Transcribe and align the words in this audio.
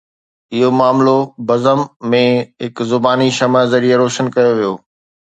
اهو 0.59 0.69
معاملو 0.79 1.13
بزم 1.49 1.81
۾ 2.13 2.21
هڪ 2.65 2.77
زباني 2.93 3.29
شمع 3.37 3.61
ذريعي 3.75 3.95
روشن 4.03 4.25
ڪيو 4.35 4.51
ويو 4.57 4.73